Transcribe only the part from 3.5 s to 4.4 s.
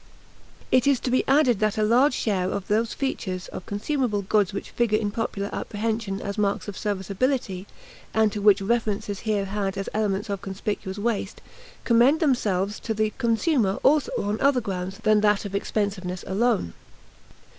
consumable